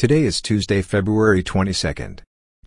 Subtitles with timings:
[0.00, 2.20] Today is Tuesday, February 22nd.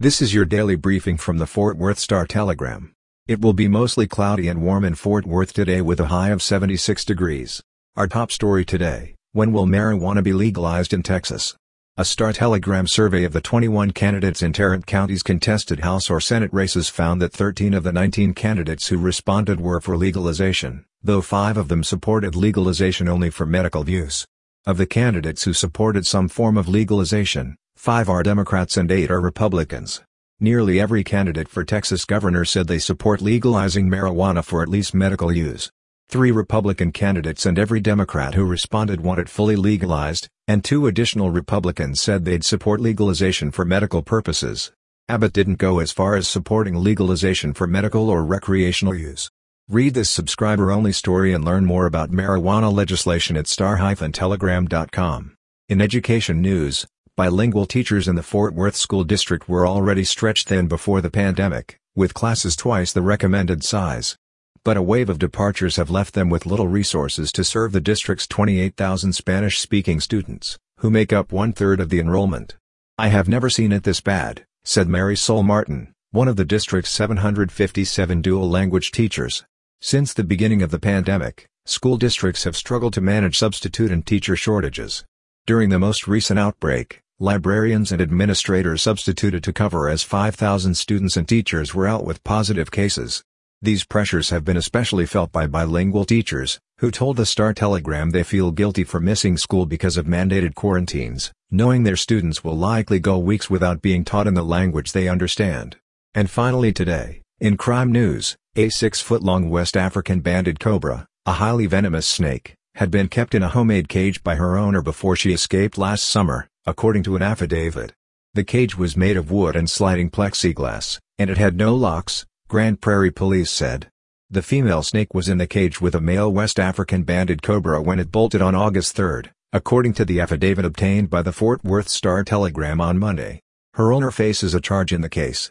[0.00, 2.92] This is your daily briefing from the Fort Worth Star Telegram.
[3.28, 6.42] It will be mostly cloudy and warm in Fort Worth today with a high of
[6.42, 7.62] 76 degrees.
[7.94, 11.54] Our top story today, when will marijuana be legalized in Texas?
[11.96, 16.52] A Star Telegram survey of the 21 candidates in Tarrant County's contested House or Senate
[16.52, 21.56] races found that 13 of the 19 candidates who responded were for legalization, though five
[21.56, 24.26] of them supported legalization only for medical use.
[24.66, 29.18] Of the candidates who supported some form of legalization, five are Democrats and eight are
[29.18, 30.02] Republicans.
[30.38, 35.32] Nearly every candidate for Texas governor said they support legalizing marijuana for at least medical
[35.32, 35.70] use.
[36.10, 41.30] Three Republican candidates and every Democrat who responded want it fully legalized, and two additional
[41.30, 44.72] Republicans said they'd support legalization for medical purposes.
[45.08, 49.30] Abbott didn't go as far as supporting legalization for medical or recreational use.
[49.70, 55.36] Read this subscriber-only story and learn more about marijuana legislation at star-telegram.com.
[55.68, 60.66] In education news, bilingual teachers in the Fort Worth School District were already stretched thin
[60.66, 64.16] before the pandemic, with classes twice the recommended size.
[64.64, 68.26] But a wave of departures have left them with little resources to serve the district's
[68.26, 72.56] 28,000 Spanish-speaking students, who make up one-third of the enrollment.
[72.98, 78.20] I have never seen it this bad, said Marisol Martin, one of the district's 757
[78.20, 79.44] dual-language teachers.
[79.82, 84.36] Since the beginning of the pandemic, school districts have struggled to manage substitute and teacher
[84.36, 85.06] shortages.
[85.46, 91.26] During the most recent outbreak, librarians and administrators substituted to cover as 5,000 students and
[91.26, 93.24] teachers were out with positive cases.
[93.62, 98.22] These pressures have been especially felt by bilingual teachers, who told the Star Telegram they
[98.22, 103.16] feel guilty for missing school because of mandated quarantines, knowing their students will likely go
[103.16, 105.78] weeks without being taught in the language they understand.
[106.14, 112.06] And finally today, in crime news, a six-foot-long West African banded cobra, a highly venomous
[112.06, 116.04] snake, had been kept in a homemade cage by her owner before she escaped last
[116.04, 117.94] summer, according to an affidavit.
[118.34, 122.82] The cage was made of wood and sliding plexiglass, and it had no locks, Grand
[122.82, 123.88] Prairie police said.
[124.28, 127.98] The female snake was in the cage with a male West African banded cobra when
[127.98, 129.22] it bolted on August 3,
[129.54, 133.40] according to the affidavit obtained by the Fort Worth Star Telegram on Monday.
[133.74, 135.50] Her owner faces a charge in the case.